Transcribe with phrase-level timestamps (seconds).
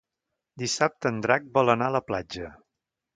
[0.61, 2.49] Dissabte en Drac vol anar a la platja.